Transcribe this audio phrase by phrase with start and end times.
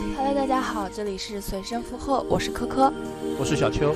[0.00, 2.90] Hello，大家好，这里是随声附和，我是科科，
[3.38, 3.94] 我是小邱。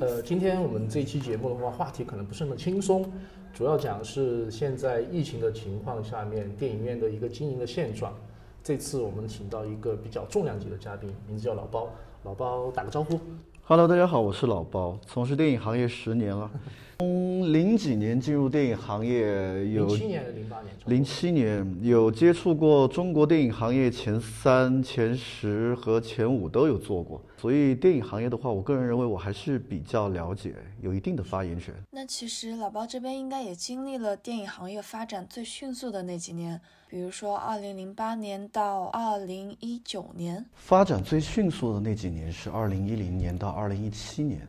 [0.00, 3.10] 呃，今天我们这一期节目的话，话题可能不是那么轻松，
[3.52, 8.14] 主要讲是现在疫情的情况下面，电影院的一个经营的现状。
[8.62, 11.88] 这次我们请到一个比较重量级的嘉宾，名字叫老包，
[12.22, 13.18] 老包打个招呼。
[13.66, 16.50] Hello，大家好，我是老包，从事电影行业十年了。
[17.00, 31.74] 从零几年进入电影行业，有零七年、零八年，零七年有接触过中国电影行业前三、前十和前五都有做过，所以电影行业的话，我个人认为我还是比较了解，有一定的发言权。
[31.90, 36.60] 那其实老包这边应该也经历了电影行业发展最迅速的那几年，
[36.94, 40.46] 比如说二零零八年到二零一九年。
[40.54, 44.46] 发展最迅速的那几年是二零一零年到二零一七年。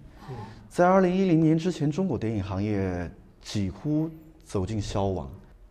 [0.69, 3.09] 在二零一零年之前，中国电影行业
[3.41, 4.07] 几乎
[4.43, 5.27] 走进消亡。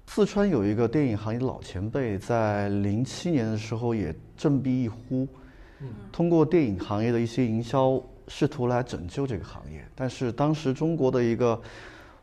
[0.08, 5.28] 四川有一个电影行业的老前辈，在零七年的时候也振臂一呼，
[6.10, 9.80] 通过电影行业的一些营销，试图来拯救这个行业。
[9.94, 11.62] 但是当时中国的一个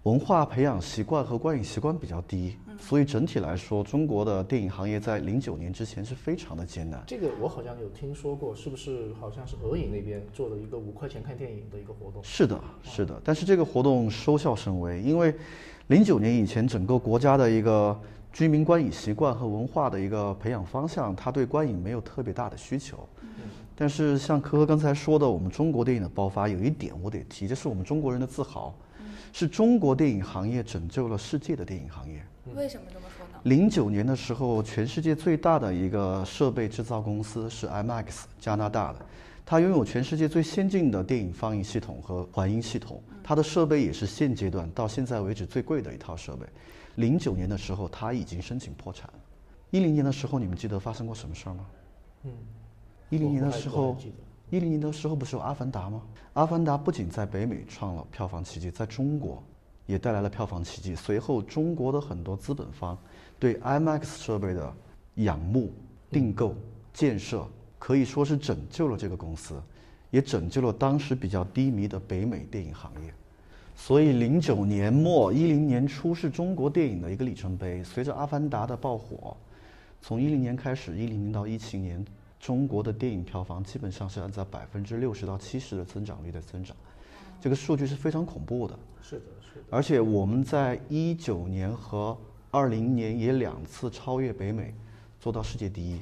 [0.04, 2.56] 文化培养习惯和观影习惯比较低。
[2.80, 7.04] 所以整体来说，中国的电影行业在零九年之前是非常的艰难。
[7.06, 9.14] 这个我好像有听说过，是不是？
[9.20, 12.20] 好像是俄影那边做了一个五块钱看电影的一个活动。
[12.24, 13.22] 是的，是的。
[13.24, 15.32] 但是这个活动收效甚微，因为
[15.86, 17.96] 零九年以前整个国家的一个
[18.34, 23.08] 居民观影习惯和文化的一个培养方向，它对观影没有特别大的需求。
[23.76, 28.74] 但是像科科刚才说的，我们中国电影的爆发，有一点我得提，这是我们中国人的自豪，
[29.34, 32.24] 是中国电影行业拯救了世界的电影行业。
[32.56, 33.40] 为什么这么说呢？
[33.44, 39.00] 零九年的时候，全世界最大的一个设备制造公司是 IMAX，加拿大的，
[39.46, 46.46] 它拥有全世界最先进的电影放映系统和环音系统，它的设备也是现阶段到现在为止最贵的一套设备。
[46.96, 49.10] 零九年的时候，它已经申请破产。
[49.70, 51.66] 一零年的时候，你们记得发生过什么事儿吗？
[52.24, 52.32] 嗯，
[53.12, 53.96] 一零年的时候，
[54.50, 56.02] 一零年的时候不是有《阿凡达》吗？
[56.34, 59.44] 《阿凡达》不仅在北美创了票房奇迹，在中国。
[59.88, 60.96] 也带来了票房奇迹。
[60.96, 62.98] 随后，中国的很多资本方
[63.38, 64.74] 对 IMAX 设备的
[65.16, 65.74] 仰慕、
[66.10, 66.56] 订购、
[66.94, 67.46] 建设，
[67.78, 69.62] 可以说是拯救了这个公司，
[70.10, 73.14] 也拯救了当时比较低迷的北美电影行业。
[73.76, 77.84] 所以，零九年末、一零年初是中国电影的一个里程碑。
[77.84, 79.36] 随着《阿凡达》的爆火，
[80.02, 82.06] 从一零年开始，一零年到一七年，
[82.42, 86.76] 中国的电影票房基本上是按照百分之六十到七十的增长率在增长，
[87.40, 88.78] 这个数据是非常恐怖的。
[89.00, 89.26] 是的。
[89.54, 92.18] 是的而且我们在一九年和
[92.50, 94.74] 二零年也两次超越北美，
[95.20, 96.02] 做到世界第一。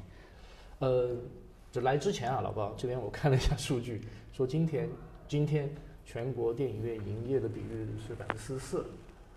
[0.80, 1.10] 呃，
[1.74, 4.02] 这来之前啊，老包这边我看了一下数据，
[4.32, 4.88] 说今天
[5.28, 5.70] 今天
[6.06, 8.86] 全国电影院营业的比率是百分之四十四，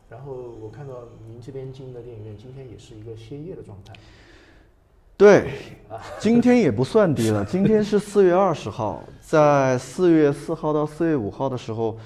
[0.08, 3.92] 然后我看到您这边经营的电影院今天也是一个歇业的状态。
[5.22, 5.52] 对，
[6.18, 11.96] 今天也不算低了， 今天是四月二十号，在四月四号到四月五号的时候。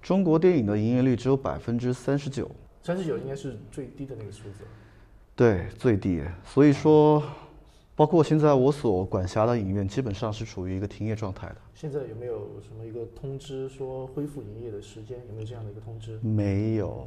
[0.00, 2.50] 中国电影的营业率只有百分之三十九，
[2.82, 4.64] 三十九应该是最低的那个数字。
[5.36, 6.22] 对，最低。
[6.44, 7.22] 所以说，
[7.94, 11.56] 包括现在我所管辖的影院，基本上是处于一个停业状态的。
[11.74, 15.18] 现在有没有什么一个通知说恢复营业的时间？
[15.28, 16.18] 有没有这样的一个通知？
[16.22, 17.06] 没有。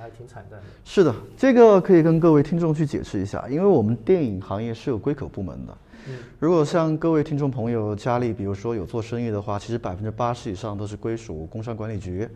[0.00, 0.66] 还挺惨淡的。
[0.84, 5.72] 是的，这个可以跟各位听众去解释一下，因为我们电影行业是有归口部门的。
[6.06, 12.28] 嗯如果像各位听众朋友家里，比如说有做生意的话，其实百分之八十以上都是归属工商管理局，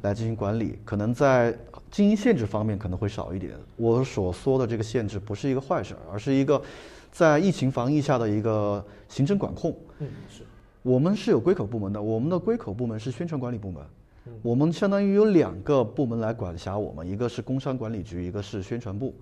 [0.00, 0.78] 来进行管理。
[0.86, 1.54] 可能在
[1.90, 3.52] 经营限制方面可能会少一点。
[3.76, 6.62] 我所说的这个限制不是一个坏事，而是一个
[7.12, 9.76] 在疫情防疫下的一个行政管控。
[9.98, 10.42] 嗯，是。
[10.82, 13.82] 我们是有归口部门的，我们的归口部门是宣传管理部门。
[14.42, 19.14] 我们相当于有两个部门来管辖我们，一个是工商管理局，一个是宣传部。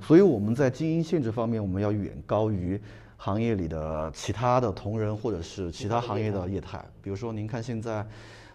[0.00, 2.80] 所以我们在经营限制方面，我们要远高于。
[3.18, 8.06] 行业里的其他的同仁，或者是其他行业的业态，比如说您看现在，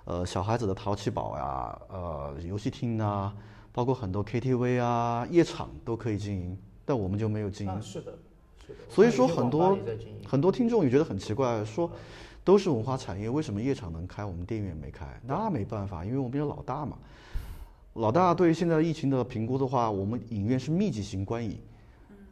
[0.06, 3.34] 呃，小孩子的淘气堡呀，呃，游戏厅啊，
[3.72, 7.82] 包括很多 KTV 啊，夜场都可以经营，但我们就没有经营。
[7.82, 8.14] 是的，
[8.68, 8.80] 是的。
[8.88, 9.76] 所以说很多
[10.28, 11.90] 很多听众也觉得很奇怪，说
[12.44, 15.06] 都是文化产业，为什么夜场能开，我们电影院没开？
[15.26, 16.98] 那没办法，因为我们有老大嘛。
[17.96, 21.60] 老大对于现在疫情的评估的话，我们影院是密集型观影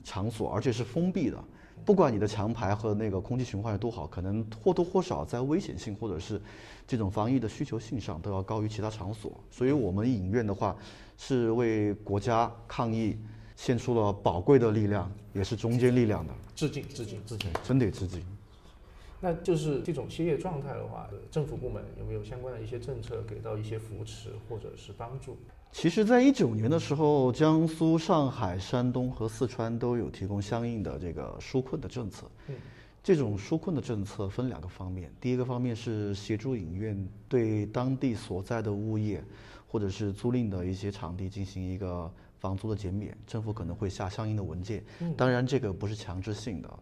[0.04, 1.38] 场所，而且是封闭的。
[1.86, 6.40] 不管你的墙排和那个空气循环有多好，可能或多或少在危险性或者是
[6.88, 9.32] 这种防疫的需求性上都要高于其他场所。
[9.50, 10.76] 所以，我们影院的话
[11.18, 13.18] 是为国家抗疫
[13.56, 16.34] 献出了宝贵的力量，也是中坚力量的。
[16.56, 18.24] 致敬，致敬，致敬，真得致敬。
[19.22, 25.36] 那就是这种歇业状态的话，政府部门有没有相关的一些政策给到一些扶持或者是帮助？
[25.72, 32.26] 其实，在一九年的时候，江苏、上海、山东和四川都有提供相应的这个纾困的政策。
[32.48, 32.56] 嗯，
[33.04, 39.24] 这种纾困的政策分两个方面，第一个方面是协助影院对当地所在的物业
[39.68, 44.84] 或者是租赁的一些场地进行一个房租的减免，政府可能会下相应的文件。
[45.02, 46.80] 嗯，当然这个不是强制性的。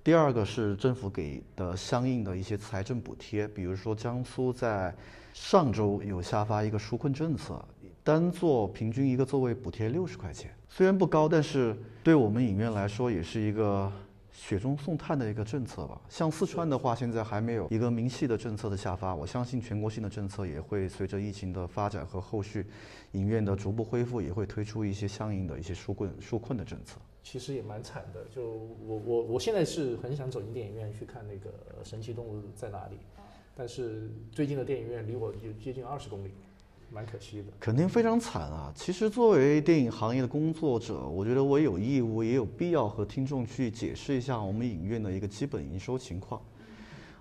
[0.00, 0.04] 是。
[0.04, 1.76] 第二个是政府给的。
[1.76, 2.36] 相应的。
[2.36, 4.94] 一些财政补贴，比如说江苏在
[5.32, 7.62] 上周有下发一个纾困政策。
[8.02, 13.92] 单座平均一个座位补贴六十块钱，虽然不高，但是对我们影院来说也是一个
[14.32, 15.30] 雪中送炭的。
[15.30, 16.00] 一个政策吧。
[16.08, 16.76] 像四川的。
[16.78, 18.36] 话，现在还没有一个明细的。
[18.38, 18.76] 政策的。
[18.76, 20.08] 下发，我相信全国性的。
[20.08, 21.66] 政策也会随着疫情的。
[21.66, 22.66] 发展和后续
[23.12, 23.54] 影院的。
[23.54, 25.58] 逐步恢复，也会推出一些相应的。
[25.58, 26.64] 一些纾困纾困的。
[26.64, 26.98] 政策。
[27.22, 28.42] 其实也蛮惨的，就
[28.86, 31.50] 我我我现在是很想走进电影院去看那个
[31.88, 32.96] 《神奇动物在哪里》，
[33.54, 36.30] 但是最近的电影院离我有接近二十公里。
[36.92, 38.72] 蛮可惜的，肯定非常惨啊！
[38.74, 46.42] 其实作为电影行业的工作者，我觉得我有义务也有必要和听众去解释一下我们影院的一个基本营收情况。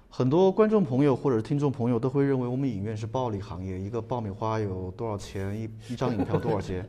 [0.10, 6.84] 很多观众朋友或者听众朋友都会认为我们影院是暴利行业，一个爆米花有多少钱，一一张影票多少钱？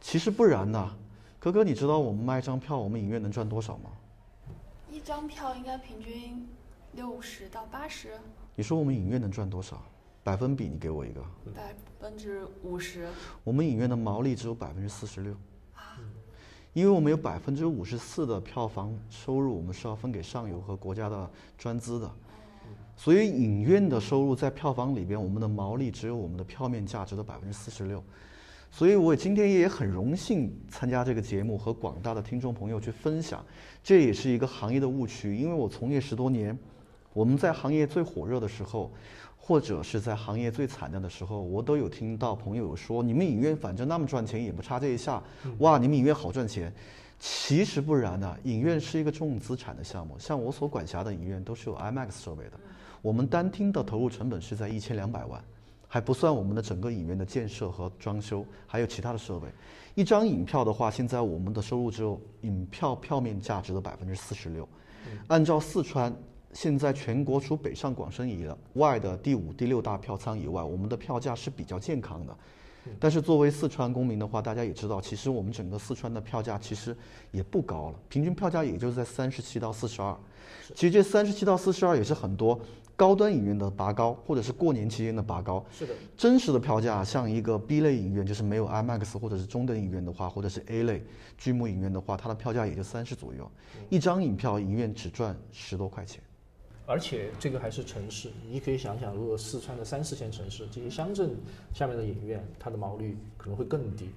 [0.00, 0.92] 其实不然呐，
[1.46, 3.92] 哥哥，你知道我们卖一张票，我们影院能赚多少吗？
[4.90, 6.44] 一张票应该平均
[6.94, 8.18] 六十到八十。
[8.56, 9.80] 你说我们影院能赚多少？
[10.24, 11.24] 百分比，你给我一个。
[11.54, 13.06] 百分之五十。
[13.44, 15.34] 我们影院的毛利只有百分之四十六。
[15.76, 15.94] 啊。
[16.72, 22.10] 因为我们有百分之五十四的票房收入，我们是要分给上游和国家的专资的。
[22.96, 28.02] 所以影院的收入在票房里边，我们的毛利只有我们的票面价值的百分之四十六。
[28.70, 33.44] 所以我今天也很荣幸参加这个节目，和广大的听众朋友去分享。
[33.82, 36.58] 这也是一个行业的误区，因为我从业十多年，
[37.12, 38.92] 我们在行业最火热的时候。
[39.38, 45.22] 或者是在行业最惨淡的时候，我都有听到朋友说：“你们影院反正那么赚钱，也不差这一下。”
[45.62, 46.72] 哇，你们影院好赚钱。
[47.20, 50.16] 其实不然的，影院是一个重资产的项目。
[50.18, 52.58] 像我所管辖的影院都是有 IMAX 设备的，
[53.00, 55.40] 我们单厅的投入成本是在一千两百万，
[55.88, 59.46] 还不算我们的整个影院的建设和装修，还有其他的设备。
[59.94, 64.68] 一张影票的话，现在我们的收入只有影票票面价值的百分之四十六。
[65.28, 66.14] 按照四川。
[66.52, 72.34] 现在全国除北上广深以外的第五、第六大票仓以外，我们的票价是比较健康的。
[72.98, 76.96] 但是作为四川公民的话，大家也知道，其实我们整个四川的票价其实
[77.30, 80.16] 也不高了，平均票价也就是在三十七到四十二。
[80.74, 82.58] 其实这三十七到四十二也是很多
[82.96, 85.64] 高端影院的拔高，或者是过年期间的拔高。
[85.70, 85.94] 是的。
[86.16, 91.04] 真实的票价，像一个 B 类影院，就是没有 IMAX 或者是中等影院的话，或者是 A 类
[91.36, 93.48] 巨幕影院的话，它的票价也就三十左右。
[93.90, 96.22] 一张影票，影院只赚十多块钱。
[96.86, 101.36] 而且这个还是城市，你可以想想，如果四川的三四线城市这些乡镇
[101.74, 104.08] 下面的影院，它的毛率可能会更低。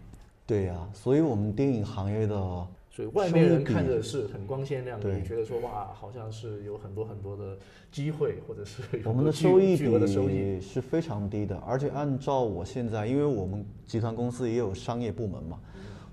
[0.45, 7.57] 对呀，所以我们电影行业的，所以外面人看着是很光鲜亮丽，觉得说哇，好像是有很多很多的
[7.91, 11.55] 机会，或者是我们的收益比是非常低的。
[11.59, 15.59] 而且按照我现在，因为我们集团公司也有商业部门嘛，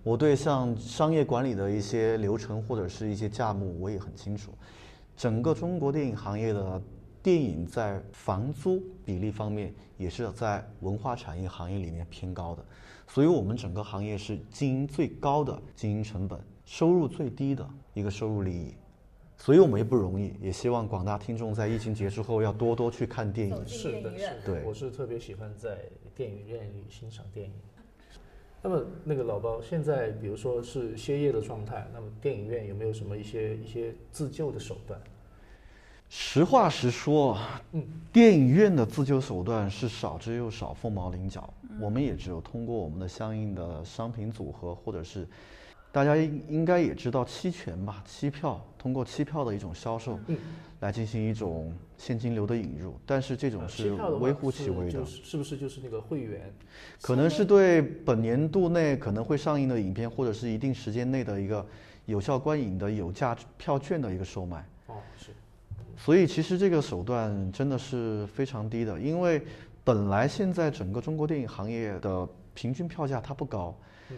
[0.05, 4.53] 我对像商业管理的一些流程或者是一些价目，我也很清楚。
[5.17, 6.81] 整个中国电影行业的
[7.23, 12.63] 电影在房租比例方面，也是在文化产业行业里面偏高的，
[13.09, 18.75] 所以我们整个行业是经营最高的经营成本，收入最低的一个收入利益，
[19.39, 20.35] 所以我们也不容易。
[20.43, 23.67] 也希望广大听众在疫情结束后要多多去看电影。
[23.67, 25.79] 是的，是的，对，我是特别喜欢在
[26.15, 27.53] 电影院里欣赏电影。
[28.61, 35.01] 那么那个老包现在，比如说是歇业的状态，那么电影院有没有什么一些一些自救的手段？
[36.09, 37.39] 实话实说，
[37.73, 41.49] 嗯，电影院的自救手段是少之又少，凤毛麟角。
[41.81, 45.29] 我们也只有通过我们的相应的商品组合，或者是。
[45.97, 48.05] 大家应应该也知道期权吧？
[48.05, 50.21] 期票通过期票的一种销售，
[50.81, 55.03] 来进行一种现金流的引入，但是这种是微乎其微的。
[55.07, 56.53] 是不是就是那个会员？
[57.01, 61.65] 可能是对本年度内可能会上映的影片，或者是一定时间内的一个
[62.05, 64.63] 有效观影的有价票券的一个售卖。
[64.89, 65.31] 哦，是。
[65.97, 69.41] 所以其实这个手段真的是非常低的，因为
[69.83, 73.75] 本来现在整个中国电影行业的平均票价它不高。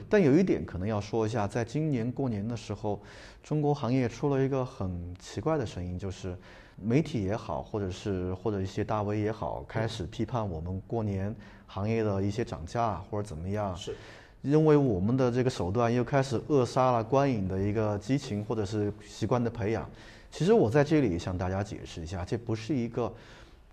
[0.09, 3.01] 但有一点可能要说一下，在今年过年的时候，
[3.43, 6.37] 中国行业出了一个很奇怪的声音，就是
[6.77, 11.35] 媒体也好，或者是或者一些大 V 也好，开始批判我们过年
[11.67, 13.95] 行业的一些涨价或者怎么样，是，
[14.43, 19.89] 认为我们的这个手段又开始扼杀了观影的一个激情或者是习惯的培养。
[20.31, 23.13] 其实我在这里向大家解释一下，这不是一个。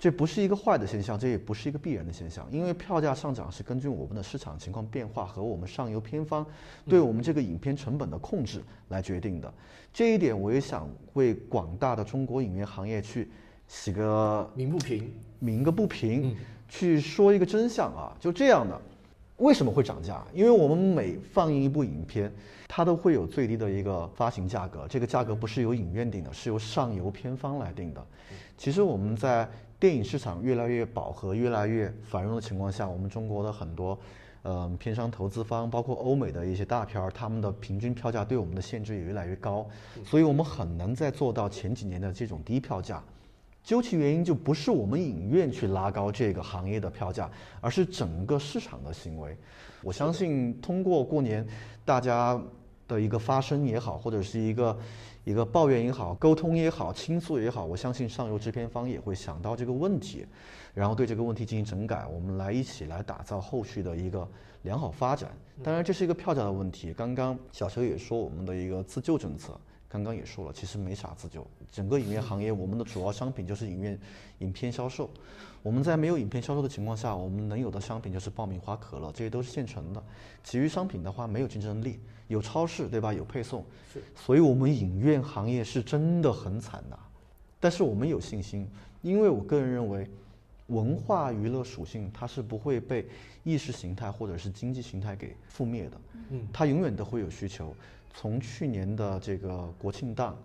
[0.06, 6.46] 这不是一个坏的现象，这也不是一个必然的现象，因为票价上涨是根据我们的市场情况变化和我们上游片方
[6.88, 9.52] 对我们这个影片成本的控制来决定的。
[9.92, 13.28] 这一点我也想为广大的中国影院行业去
[13.68, 16.38] 洗个鸣不平，鸣个不平，
[16.70, 18.80] 去说一个真相啊，就这样的。
[19.38, 20.24] 为什么会涨价？
[20.36, 22.32] 因为我们每放映一部影片，
[22.68, 28.06] 它都会有最低的一个发行价格，这个价格不是由影院定的，是由上游片方来定的。
[28.56, 29.46] 其实我们在
[29.80, 33.98] 电影市场越来越饱和、越来越繁荣的情况下，我们中国的很多，
[34.44, 39.68] 呃，片商投资方，包括欧美的一些大片儿，他们的平均票价对我们的限制也越来越高，
[40.06, 43.04] 所以我们很难再做到前几年的这种低票价。
[43.64, 47.30] 究其原因，就不是我们影院去拉高这个行业的票价，
[47.60, 49.36] 而是整个市场的行为。
[49.82, 51.46] 我相信，通过过年
[51.84, 52.40] 大家
[52.88, 54.78] 的一个发声也好，或者是一个
[55.24, 60.26] 一个抱怨也好，沟通也好，倾诉也好，我相信上游制片方也会想到这个问题，
[60.74, 64.28] 然后对这个问题进行整改，我们来一起来打造后续的一个
[64.64, 65.30] 良好发展。
[65.64, 66.94] 当然，这是一个票价的问题。
[66.94, 69.60] 刚刚小邱也说，我们的一个自救政策。
[69.96, 71.46] 刚刚也说了，其实没啥自救。
[71.72, 74.00] 整个影院行业，我们的主要商品就是影院
[74.40, 75.10] 影片销售。
[75.64, 80.04] 我们在没有影片销售的情况下，我们能有的商品就是爆米花、可乐，这些都是现成的。
[80.44, 82.00] 其余商品的话，没有竞争力。
[82.28, 83.14] 有超市，对吧？
[83.14, 83.64] 有配送。
[83.94, 84.02] 是。
[84.16, 87.00] 所以我们影院行业是真的很惨的。
[87.60, 88.68] 但是我们有信心，
[89.02, 90.08] 因为我个人认为，
[90.68, 93.08] 文化娱乐属性它是不会被
[93.44, 96.02] 意识形态或者是经济形态给覆灭的。
[96.30, 96.48] 嗯。
[96.52, 97.76] 它永远都会有需求。
[98.16, 100.38] 从去年的这个国庆档，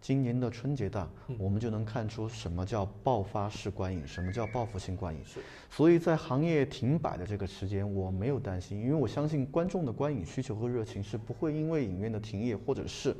[0.00, 5.22] 今年的春节档，我们就能看出什么叫爆发式观影，什么叫报复性观影。
[5.24, 5.40] 是。
[5.70, 13.14] 所以在行业停摆的这个时间，我没有担心，因为我相信观众的观影需求和热情是不会因为影院的停业或者是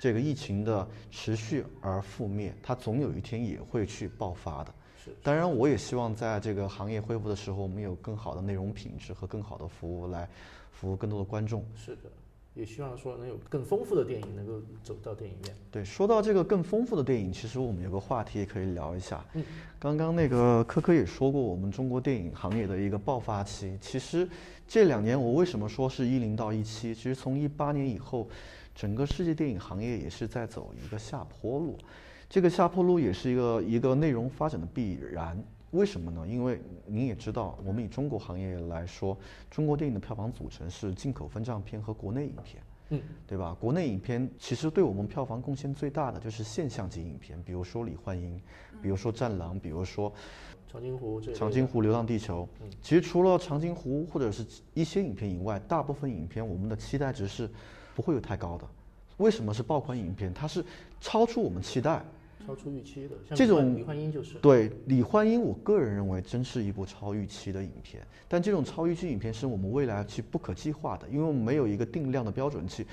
[0.00, 4.74] 这个疫情的持续而覆灭，它总有一天也会去爆发的。
[5.04, 5.14] 是。
[5.22, 10.28] 当然，我也希望在这个行业恢复的时候，我们有更好的内容品质和更好的服务来
[10.72, 11.64] 服务更多的观众。
[11.76, 12.10] 是的。
[12.56, 15.54] 也希望说能有更丰富的电影能够走到电影院。
[15.70, 19.22] 对，说到这个更丰富的电影，其实我们有个话题也可以聊一下。
[19.34, 19.44] 嗯，
[19.78, 23.76] 刚刚那个科科也说过，我们中国电影行业的一个爆发期。
[23.78, 24.26] 其实
[24.66, 26.94] 这两年我为什么说是一零到一七？
[26.94, 28.26] 其实从一八年以后，
[28.74, 31.76] 整个世界电影行业也是在走一个下坡路。
[32.28, 35.38] 这个下坡路也是一个一个内容发展的必然。
[35.72, 36.26] 为什么呢？
[36.26, 39.16] 因为您也知道，我们以中国行业来说，
[39.50, 43.54] 中国电影的票房组成是进口分账片和国内影片，嗯，对吧？
[43.60, 48.38] 国内影片其实对我们票房贡献最大的就是现象级影片，比如说《李焕英》，
[48.80, 50.10] 比如说《战狼》，比如说
[50.70, 52.48] 《长津湖》《长津湖》《流浪地球》。
[52.80, 57.50] 其实除了《长津湖》或者是一些影片以外，大部分影片我们的期待值是
[57.94, 58.64] 不会有太高的。
[59.16, 60.32] 为什么是爆款影片？
[60.32, 60.64] 它是
[61.00, 62.04] 超出我们期待。
[62.46, 68.00] 超出预期的，像这种李焕英就是对李焕英，我个人认为真是一部超预期的影片。
[68.28, 72.86] 但这种超预期影片是我们未来去不可计划的，因为我们没有一个定量的标准去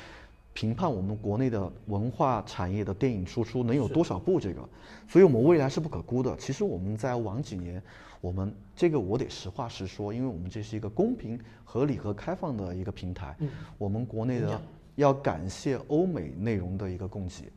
[0.53, 4.67] 评判我们国内的文化产业的电影输出能有多少部这个，
[5.07, 6.35] 所以我们未来是不可估的。
[6.37, 7.81] 其实我们在往几年，
[8.21, 13.35] 我们这个我得实话实说，因为我们这是一个公平、合理和开放的一个平台。
[13.39, 14.59] 嗯，我们国内的
[14.95, 17.51] 要感谢欧美内容的一个供给，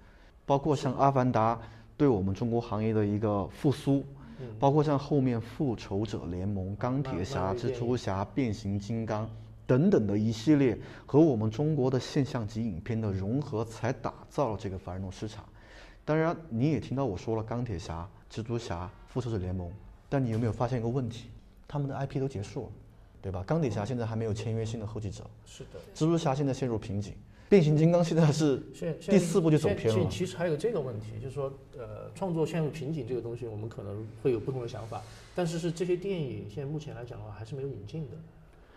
[0.45, 1.55] 包括像《阿凡达》。
[1.97, 4.05] 对我们中国行业的一个复苏，
[4.59, 9.27] 包括像后面《复仇者联盟》《钢铁侠》《蜘蛛侠》《变形金刚》
[9.67, 15.45] 等等的一系列和我们中国的现象级影片的融合，才打造了这个繁荣市场。
[16.05, 18.09] 当然，你也听到我说了《钢铁侠》
[18.41, 19.69] 《蜘蛛侠》《复仇者联盟》，
[20.09, 21.31] 但你有没有发现一个问题？
[21.67, 22.69] 他们的 IP 都结束了，
[23.23, 23.43] 对吧？
[23.45, 25.81] 钢铁侠现在还没有签约新的后继者，是的。
[25.95, 27.15] 蜘蛛侠现在陷入瓶颈。
[27.49, 28.61] 变形金刚现在是
[29.01, 30.09] 第四部就走偏了。
[30.11, 35.01] 其实还有这个问题，就是说，呃，创作陷入瓶颈这个东西，我们可能会有不同的想法。
[35.35, 38.17] 但是是这些电影现在目前来讲的话，还是没有引进的。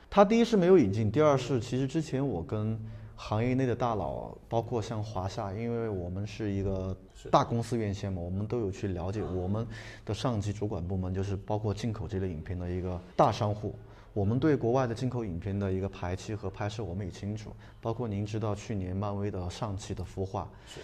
[0.09, 2.79] 它第一是没有引进，第二是其实之前我跟
[3.15, 6.95] 行业内的大佬，包括像华夏，因为我们是一个
[7.31, 9.65] 大公司院线嘛，我们都有去了解我们
[10.05, 13.73] 的上级主管部门，就是包括进口这类影片的一个大商户。
[14.13, 17.51] 我们对国外的进口影片的一个排期和拍摄，我们也清楚。
[17.79, 20.79] 包括您知道去年漫威的上期的孵化，是，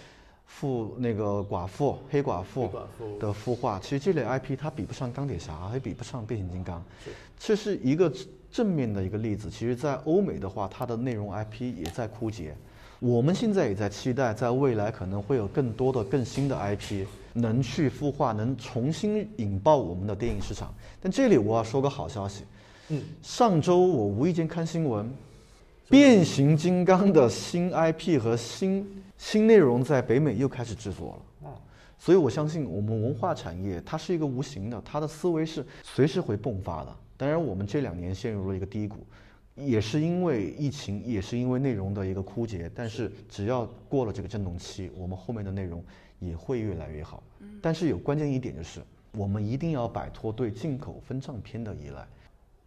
[0.48, 2.70] 孵那个寡妇黑寡妇
[3.18, 6.82] 的孵化，其实这类 IP 它比不上钢铁侠，也比不上变形金刚。
[7.04, 8.10] 是，这是一个
[8.50, 9.50] 正面的一个例子。
[9.50, 12.56] 其实，在欧美的话，它的内容 IP 也在枯竭。
[12.98, 17.04] 我们现在也在期待，在未来可能会有更多的更新的 IP
[17.34, 20.72] 能去孵化，能重新引爆我们的电影市场。
[21.02, 22.44] 但这里我要说个好消息。
[22.88, 25.10] 嗯，上周我无意间看新闻，
[25.88, 31.50] 变形金刚的新 IP 和新新内容在北美又开始制作了。
[31.98, 36.96] 所以我相信我们文化产业它是一个无形的，它的思维是随时会迸发的。
[37.16, 38.98] 当然，我们这两年陷入了一个低谷，
[39.54, 42.70] 也是因为疫情，也是因为内容的一个枯竭。
[42.74, 45.82] 但是只要过了这个震动期，我们后面的内容
[46.20, 47.22] 也会越来越好。
[47.62, 48.80] 但是有关键一点就是，
[49.12, 52.06] 我们一定要摆脱对进口分账片的依赖。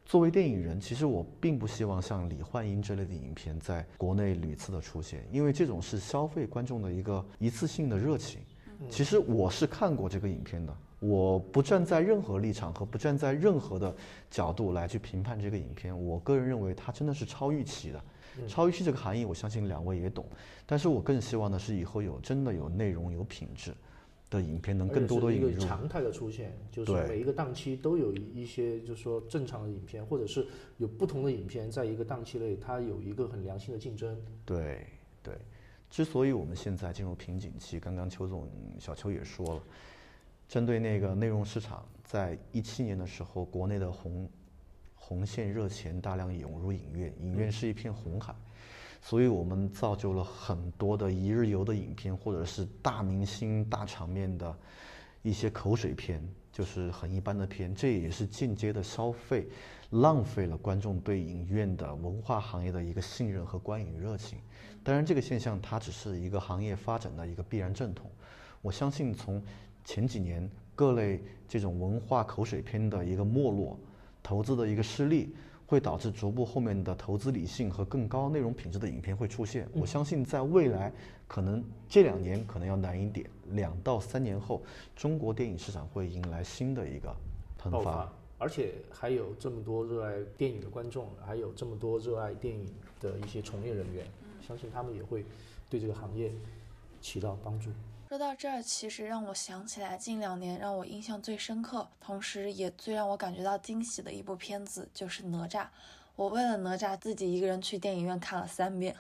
[0.09, 8.41] 作为电影人，其实我并不希望像李焕英这类的影片在国内屡次的出现，因为这种是消费观众的一个一次性的热情。
[8.89, 13.95] 其实我是看过这个影片的，我不站在任何立场和不站在任何的
[14.31, 15.95] 角度来去评判这个影片。
[15.95, 18.03] 我个人认为它真的是超预期的，
[18.47, 20.25] 超预期这个含义，我相信两位也懂。
[20.65, 23.75] 但是我更希望的是以后有真的有内容、有品质。
[24.29, 30.45] 的影片能更多的引入，一个常态的出现，就是每一个档期都有一些，就是说正常的影片，或者是
[30.77, 34.15] 有不同的影片，在一个档期内，它有一个很良性的竞争。
[34.45, 34.86] 对
[35.24, 35.33] 对，
[35.89, 39.63] 之所以我们现在进入瓶颈期，刚刚邱总、小邱也说了，
[40.48, 44.29] 针对那个内容市场，在一七年的时候，国内的红
[44.95, 48.36] 红线热钱大量涌入影院，影院是一片红海。
[49.01, 54.55] 所以我们造就了很多的一日游的影片，或者是大明星、大场面的
[55.21, 57.73] 一些口水片，就是很一般的片。
[57.73, 59.47] 这也是间接的消费，
[59.91, 64.37] 浪费了观众对影院的文化行业的一个信任和观影热情。
[64.83, 68.09] 当然，这个现象它只是一个行业发展的一个必然阵痛。
[68.61, 69.41] 我相信，从
[69.85, 73.79] 前几年各类这种文化口水片的一个没落，
[74.21, 75.33] 投资的一个失利。
[75.69, 79.69] 会导致逐步后面的投资理性和更高内容品质的影片会出现。
[79.71, 80.91] 我相信在未来，
[81.27, 84.63] 可能这两年可能要难一点，两到三年后，
[84.95, 87.15] 中国电影市场会迎来新的一个
[87.59, 88.11] 喷发。
[88.39, 92.65] 而且还有这么多热爱电影的观众，还有这么多热爱电影
[92.99, 94.07] 的一些从业人员，
[94.41, 95.23] 相信他们也会
[95.69, 96.31] 对这个行业
[96.99, 97.69] 起到帮助。
[98.09, 105.61] 说到这儿，其实让我想起来近两年让我印象最深刻，同时也最让我感觉到惊喜的一部片子就是《哪吒》。
[106.15, 108.95] 我为了哪吒自己一个人去电影院看了三遍，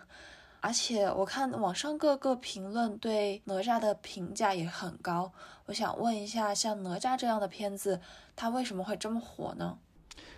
[0.59, 5.31] 而且我看网上各个评论对哪吒的评价也很高。
[5.65, 7.99] 我想问一下，像哪吒这样的片子，
[8.35, 9.79] 它为什么会这么火呢？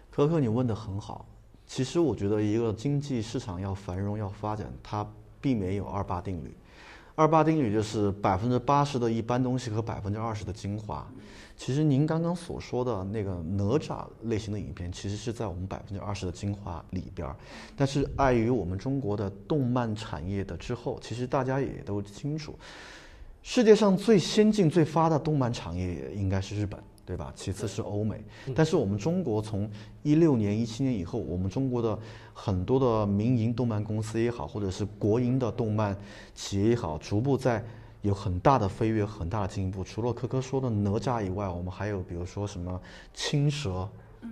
[0.09, 1.25] 可可，你问的很好。
[1.67, 5.05] 其实我觉得一个经济市场要繁荣要发展，它
[5.41, 6.55] 避免有二八定律。
[7.15, 11.05] 二八定律就是百分之八十的一般东西和百分之二十的精华。
[11.57, 17.35] 其实您刚刚所说的那个哪吒类型的影片，其实是在我们百分之二十的精华里边儿。
[17.75, 22.57] 但是碍于我们中国的动漫产业的滞后，其实大家也都清楚，
[23.43, 26.81] 世界上最先进、最发达动漫产业应该是日本。
[27.11, 27.29] 对吧？
[27.35, 28.23] 其次是欧美，
[28.55, 29.69] 但是我们中国从
[30.01, 31.99] 一六年、一七年以后，我们中国的
[32.33, 35.93] 很多的民营动漫公司也好，或者是国营的动漫
[36.33, 37.61] 企业也好，逐步在
[38.01, 39.83] 有很大的飞跃、很大的进步。
[39.83, 42.81] 除了科科说的哪吒以外，我们还有比如说什么
[43.13, 43.89] 青蛇。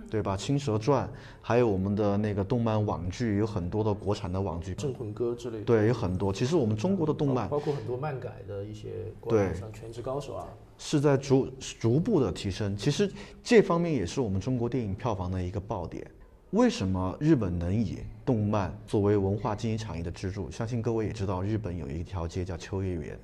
[0.08, 0.36] 对吧？
[0.40, 1.04] 《青蛇传》，
[1.42, 5.64] 还有我们的那个动漫网剧，有很多的国产的网剧，《镇魂歌》之类的。
[5.64, 6.32] 对，有很多。
[6.32, 10.46] 其实我们中国的动漫，包括很多漫改的一些，对，像《全职高手》啊，
[10.82, 11.46] 是在逐
[11.78, 12.74] 逐步的提升。
[12.74, 13.12] 其实
[13.44, 16.04] 这方面也是我们中国电影票房的一个爆点。
[16.52, 20.50] 为什么日本能以动漫作为文化经济产业的支柱？
[20.50, 23.16] 相信各位也知道，日本有一条街叫秋叶原，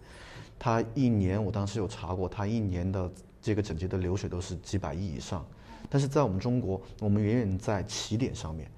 [0.58, 5.44] 它一年我当时有查过，它一年的这个整洁的流水都是几百亿以上。
[5.88, 8.70] 但是在我们中国，我们远远在起点上面，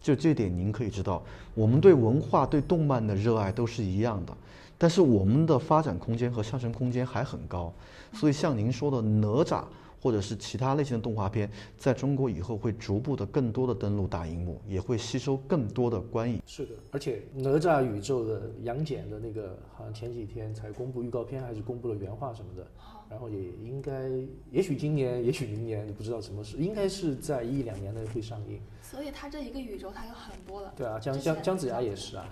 [0.00, 1.22] 就这点您可以知道，
[1.54, 4.36] 我们对文化、对动漫的热爱都是一样的，
[4.78, 7.72] 但是我们的发展空间和上升空间还很高，
[8.12, 9.64] 所以像您说的哪吒。
[10.04, 16.42] 或者是其他类型的动画片，在中国以后会逐步的更多的登陆大荧幕，也会吸收更多的观影。
[16.44, 22.66] 是的，而且哪吒宇宙的杨戬的那个，好像前几天才公布预告片，还是公布了原画什么的。
[23.08, 24.10] 然后也应该，
[24.50, 28.60] 也许今年，也许明年，不知道什么时，应该是在一两年内会上映。
[28.82, 30.70] 所以它这一个宇宙它有很多了。
[30.76, 32.28] 对啊，姜姜姜子牙也是啊。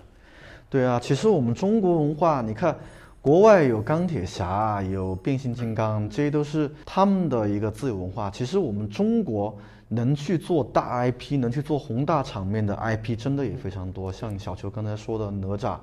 [0.73, 2.75] 对啊，其实我们中国文化，你看。
[3.21, 8.29] 国外有钢铁侠，有变形金刚，这些都是他们的一个自由文化。
[8.29, 9.57] 其实我们中国
[9.87, 14.11] 能去做大 IP，能去做宏大场面的 IP，真的也非常多。
[14.11, 15.77] 像小球刚才说的哪吒，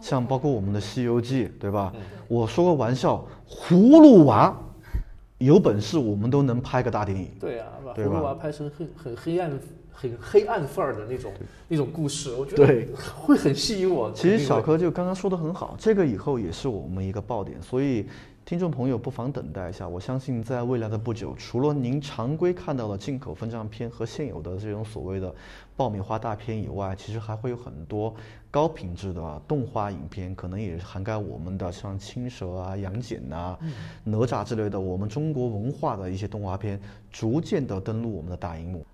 [0.00, 1.92] 像包括我们的《西游记》，对吧？
[2.26, 4.52] 我说个玩笑，葫芦娃，
[5.38, 7.30] 有本事我们都能拍个大电影。
[7.38, 9.52] 对啊，把葫芦娃拍成很很黑暗、
[9.92, 11.32] 很黑暗范儿的那种
[11.68, 14.10] 那种故事，我觉得对会很吸引我。
[14.12, 18.06] 其实小柯就刚刚说的很好，这个以后也是我们一个爆点，所以
[18.44, 19.88] 听众朋友不妨等待一下。
[19.88, 25.32] 我相信在未来的不久，除了您常规看到的进口分账片和现有的这种所谓的
[25.76, 28.12] 爆米花大片以外，其实还会有很多
[28.50, 33.56] 高品质的动画影片，可能也涵盖我们的像青蛇啊、杨戬呐、
[34.02, 36.80] 哪吒之类的我们中国文化的一些动画片，
[37.12, 38.84] 逐渐的登陆我们的大荧幕。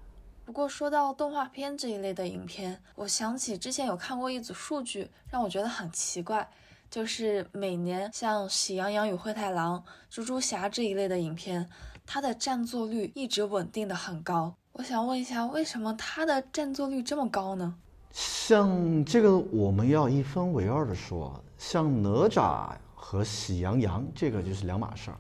[0.48, 6.48] 不过说到动画片这一类的影片，我想起之前有看过一组数据，让我觉得很奇怪，
[6.90, 11.68] 就是每年像《喜羊羊与灰太狼》《猪猪侠》这一类的影片，
[12.06, 14.54] 它的占座率一直稳定的很高。
[14.72, 17.74] 我想问一下，为什么它的占座率这么高呢？
[18.10, 25.18] 像这个，我们要一分为二的说，像哪吒和喜羊羊，这个就是两码事儿。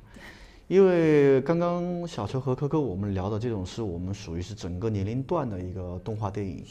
[0.68, 6.62] 因为刚刚小邱和科科我们聊的这种是我们属于是整个年龄段的一个动画电影，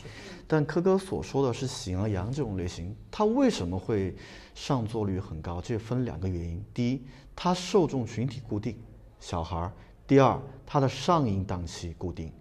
[0.46, 4.16] 但科科所说的是喜羊羊这种类型，它为什么会
[4.54, 5.60] 上座率很高？
[5.60, 7.02] 这分两个原因：第一，
[7.36, 8.78] 它受众群体固定，
[9.20, 9.72] 小孩儿；
[10.06, 12.32] 第二，它的上映档期固定，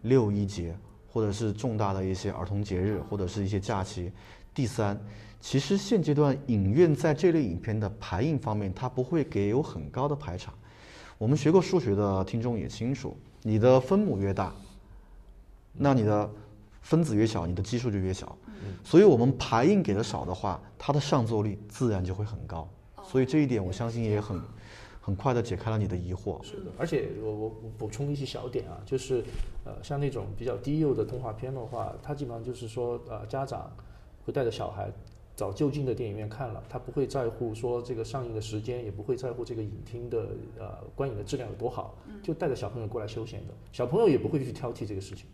[0.00, 0.74] 六一节
[1.06, 4.10] 或者是重大的一些儿童节日或者是一些假期；
[4.54, 4.98] 第三，
[5.42, 10.54] 其实现阶段影院在这类影片的排映方面，它不会给有很高的排场。
[11.22, 14.52] 我们学过数学的听众也清楚，你的分母越大，
[15.72, 16.28] 那你的
[16.80, 18.36] 分子越小，你的基数就越小。
[18.82, 22.68] 所以，我们排印给的少的话，它的上座率自然就会很高。
[23.04, 24.42] 所以这一点，我相信也很
[25.00, 26.42] 很快的解开了你的疑惑。
[26.42, 29.22] 是的，而且我我我补充一些小点啊，就是
[29.64, 33.70] 呃，像那种比较低幼的动画片的话，它基本上就是说呃，家长
[34.26, 34.90] 会带着小孩。
[35.34, 45.26] 找就近的电影院看了，他不会在乎说这个上映的时间，也不会在乎这个影厅的呃观影的质量有多好，就带着小朋友过来休闲的，小朋友也不会去挑剔这个事情。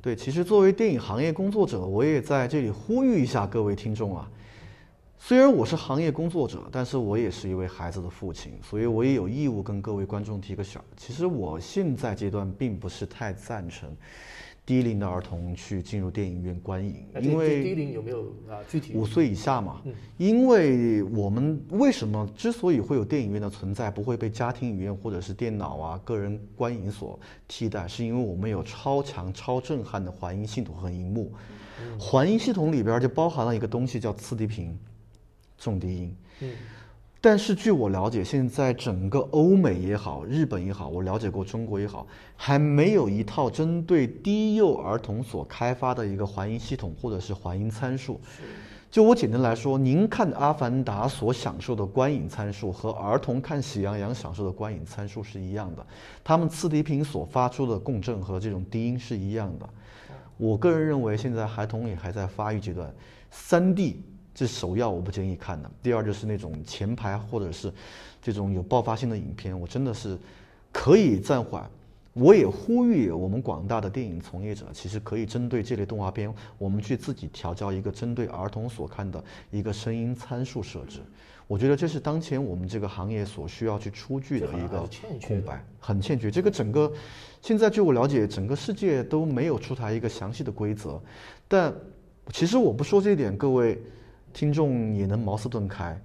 [0.00, 4.30] 对，其实作为电影行业工作者，我也在这里呼吁一下各位听众啊。
[5.18, 10.80] 虽然我是行业工作者，但是我也是一位孩子的父亲，所以我也有义务跟各位观众提个醒。
[10.96, 13.90] 其实我现在阶段并不是太赞成。
[14.66, 18.58] 低龄的儿童去进入电影院观影，因为低龄有没有啊？
[18.68, 19.80] 具体五岁以下嘛。
[20.16, 31.32] 因为我们为什么之所以会有电影院的存在，不会被家庭影院或者是电脑啊、个人观影所替代，是因为我们有超强、超震撼的环音系统和荧幕。
[31.96, 34.76] 环音系统里边就包含了一个东西叫次低频、
[35.56, 36.16] 重低音。
[37.28, 48.20] 但是据我了解，现在整个欧美也好，日本也好，我了解过中国也好，还没有一套针对低幼儿童所开发的一个环音系统或者是环音参数。
[48.92, 55.84] 就我简单来说，您看《阿凡达》所享受的观影参数和儿童看《喜羊羊》享受的观影参数是一样的，
[56.22, 59.68] 他们次低频所发出的共振和这种低音是一样的。
[60.36, 62.88] 我个人认为，现在孩童也还在发育阶段，
[63.32, 64.00] 三 D。
[64.36, 65.70] 这首要我不建议看的。
[65.82, 67.72] 第二就是那种前排或者是
[68.20, 70.18] 这种有爆发性的影片，我真的是
[70.70, 71.66] 可以暂缓。
[72.12, 81.00] 我也呼吁我们广大的电影从业者，其实可以针对这类动画片，我们去自己调教一个针对儿童所看的一个声音参数设置。
[81.46, 84.86] 我觉得这是当前我们这个行业所需要去出具的一个
[85.26, 86.30] 空白，很欠缺。
[86.30, 86.92] 这个整个
[87.40, 91.00] 现在据我了解，整个世界都没有出台一个详细的规则。
[91.48, 91.72] 但
[92.32, 93.80] 其实我不说这一点，各位。
[94.32, 96.00] 听众也能茅塞顿开，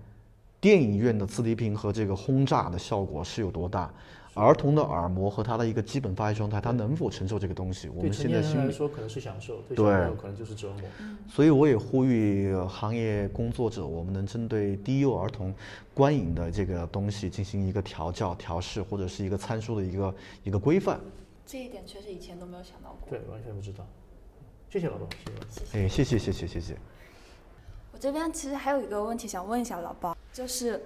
[0.60, 3.92] 电影院的次低频和这个轰炸的效果是有多大？
[4.34, 7.90] 儿童的耳膜和他的一个基本发育状态，他能否承受这个东西？
[7.90, 10.82] 我们现在心里说可能是享受，对小朋友可能就是折磨。
[11.28, 15.54] 所以我也呼吁行业工作者，我们能针对低幼儿童
[15.94, 20.98] 观影的这个东西进行一个调教、调试，或者是一个参数的一个一个规范。
[21.46, 23.10] 这一点确实以前都没有想到过。
[23.10, 23.86] 对，完全不知道。
[24.70, 25.06] 谢谢老董，
[25.50, 25.78] 谢谢。
[25.78, 26.78] 哎，谢谢谢谢谢谢。
[27.92, 30.84] 我这边其实还有一个问题想问一下老包，就是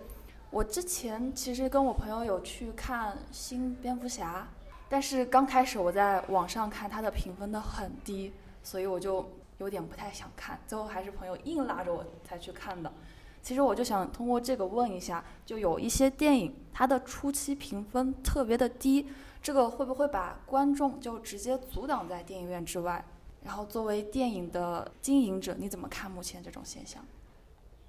[0.50, 4.48] 我之前其实跟我朋友有去看新蝙蝠侠，
[4.90, 12.92] 但是刚开始我在网上看它的评分都很低，所以我就有点不太想看，最后还是朋友硬拉着我才去看的。
[13.42, 19.08] 其实我就想通过这个问一下，就有一些电影它的初期评分特别的低，
[19.44, 23.06] 这个会不会把观众就直接阻挡在电影院之外？
[23.46, 27.02] 然后，作为电影的经营者，你怎么看目前这种现象？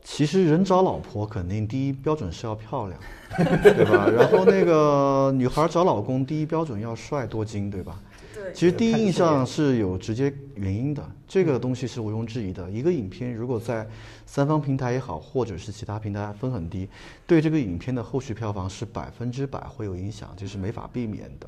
[0.05, 3.01] 其实人找老婆，肯定第一标准是要漂亮，
[3.63, 4.07] 对吧？
[4.09, 7.99] 然后那个女孩找老公，第一标准要帅多金，对吧？
[8.35, 12.71] 对，其实第一印象是有直接原因的，这个东西是毋庸置疑的。
[12.71, 13.87] 一个影片如果在
[14.27, 16.89] 三方平台也好，或者是其他平台分很低，
[17.27, 21.47] 对这个影片的后续票房是百分之百会有影响，这是没法避免的。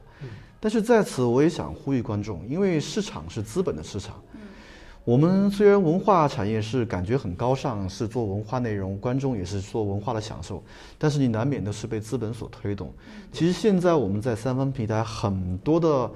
[0.61, 4.21] 但是在此我也想呼吁观众，因为市场是资本的市场。
[5.05, 10.63] 我们虽然文化产业是感觉很高尚，是做文化内容，观众也是做文化的享受，
[10.99, 12.93] 但是你难免的是被资本所推动。
[13.33, 16.11] 其实现在我们在三方平台很多的，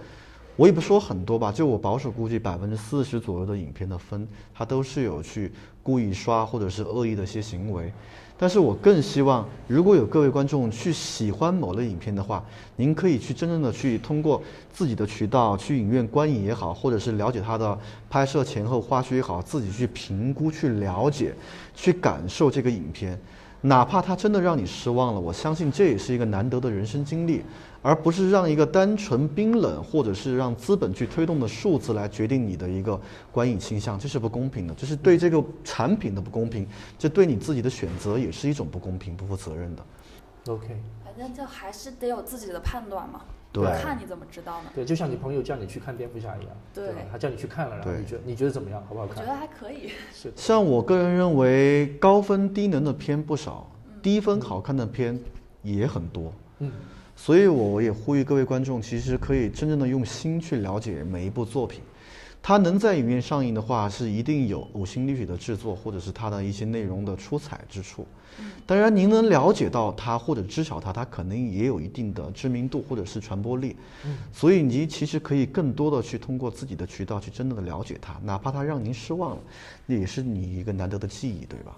[0.56, 5.50] 我也不说很多吧，就我保守估计百分之四十左右的影片的分，它都是有去
[5.82, 7.90] 故意刷或者是恶意的一些行为。
[8.36, 12.44] 但是我更希望，如果有各位观众去喜欢某类影片的话，
[12.76, 17.78] 您可以去真正的去通过自己的渠道去影院观影也好，或者是了解它的
[18.10, 21.32] 拍摄前后花絮也好，自己去评估、去了解、
[21.74, 23.18] 去感受这个影片。
[23.60, 27.42] 哪怕它真的让你失望了，我相信这也是一个难得的人生经历。
[27.82, 32.98] 而不是让一个单纯冰冷，或者是让资本去推动的数字来决定你的一个
[33.32, 36.66] 观影倾向，这是不公平的，这是对这个产品的不公平，
[36.96, 39.84] 这对你自己的选择也是一种不公平、不负责任的。
[40.46, 40.68] OK，
[41.04, 43.22] 反正就还是得有自己的判断嘛。
[43.52, 44.70] 对，看你怎么知道呢？
[44.74, 47.00] 对，就像你朋友叫你去看蝙蝠侠一样，对吧？
[47.10, 48.82] 他叫你去看了，然后你觉得你觉得怎么样？
[48.88, 49.16] 好不好看？
[49.16, 49.90] 我觉得还可以。
[50.10, 50.32] 是。
[50.34, 55.18] 像我个人认为，高分低能的片不少，低分好看的片
[55.62, 56.32] 也很多。
[56.60, 56.72] 嗯。
[57.24, 61.80] 所以，我我也呼吁各位观众，其实可以真正的用心去了解每一部作品。
[62.42, 68.04] 它能在影院上映的话，是一定有呕心沥血的制作，或者是它的一些内容的出彩之处。
[68.66, 73.76] 当然，您能了解到它或者知晓它，它可能也有一定的知名度或者是传播力。
[74.32, 79.42] 所以，您其实可以更多的去通过自己的渠道去真正的了解它，哪怕它让您失望了，
[79.86, 81.76] 那也是你一个难得的记忆，对吧？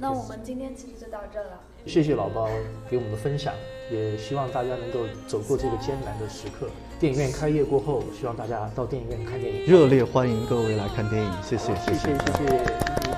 [0.00, 1.60] 那我们今天其实就到这了。
[1.86, 2.48] 谢谢老包
[2.90, 3.54] 给我们的分享。
[3.90, 6.68] 也希望大家能够走过这个艰难的时刻。
[7.00, 9.64] 电影院开业过后，希望大家到电影院看电影。
[9.64, 13.17] 热烈欢迎各位来看电影，谢谢，谢谢，谢谢。